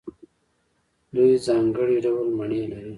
دوی 1.15 1.31
ځانګړي 1.45 1.97
ډول 2.05 2.27
مڼې 2.37 2.63
لري. 2.71 2.89